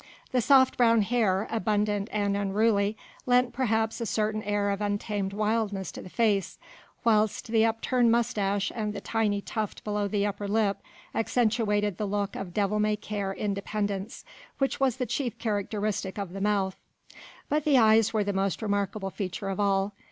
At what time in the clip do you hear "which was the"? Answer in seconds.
14.57-15.05